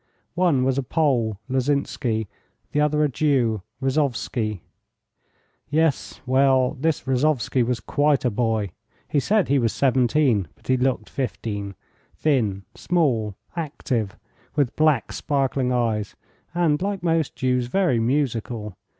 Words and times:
One 0.33 0.63
was 0.63 0.79
a 0.79 0.81
Pole, 0.81 1.37
Lozinsky; 1.47 2.25
the 2.71 2.81
other 2.81 3.03
a 3.03 3.07
Jew, 3.07 3.61
Rozovsky. 3.79 4.61
Yes. 5.69 6.21
Well, 6.25 6.75
this 6.79 7.03
Rozovsky 7.05 7.61
was 7.63 7.79
quite 7.79 8.25
a 8.25 8.31
boy. 8.31 8.71
He 9.07 9.19
said 9.19 9.47
he 9.47 9.59
was 9.59 9.71
seventeen, 9.71 10.47
but 10.55 10.67
he 10.69 10.75
looked 10.75 11.07
fifteen 11.07 11.75
thin, 12.15 12.63
small, 12.73 13.35
active, 13.55 14.17
with 14.55 14.75
black, 14.75 15.11
sparkling 15.11 15.71
eyes, 15.71 16.15
and, 16.55 16.81
like 16.81 17.03
most 17.03 17.35
Jews, 17.35 17.67
very 17.67 17.99
musical. 17.99 18.75